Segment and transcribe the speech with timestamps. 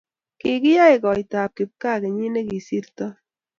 [0.39, 3.13] kikiyei koitab kipgaa kenyit ne kosirtoi